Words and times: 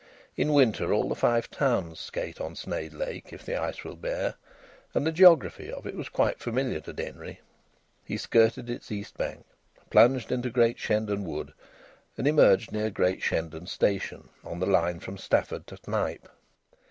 In 0.35 0.51
winter 0.53 0.91
all 0.91 1.07
the 1.07 1.15
Five 1.15 1.51
Towns 1.51 1.99
skate 1.99 2.41
on 2.41 2.55
Sneyd 2.55 2.91
Lake 2.91 3.31
if 3.31 3.45
the 3.45 3.55
ice 3.55 3.83
will 3.83 3.95
bear, 3.95 4.33
and 4.95 5.05
the 5.05 5.11
geography 5.11 5.71
of 5.71 5.85
it 5.85 5.93
was 5.93 6.09
quite 6.09 6.39
familiar 6.39 6.79
to 6.79 6.91
Denry. 6.91 7.39
He 8.03 8.17
skirted 8.17 8.67
its 8.67 8.91
east 8.91 9.15
bank, 9.15 9.45
plunged 9.91 10.31
into 10.31 10.49
Great 10.49 10.79
Shendon 10.79 11.23
Wood, 11.23 11.53
and 12.17 12.27
emerged 12.27 12.71
near 12.71 12.89
Great 12.89 13.21
Shendon 13.21 13.67
Station, 13.67 14.29
on 14.43 14.57
the 14.59 14.65
line 14.65 14.99
from 15.01 15.19
Stafford 15.19 15.67
to 15.67 15.77
Knype. 15.87 16.27